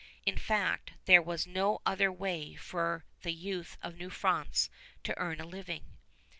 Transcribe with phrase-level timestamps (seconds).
[0.25, 4.67] In fact, there was no other way for the youth of New France
[5.03, 5.95] to earn a living.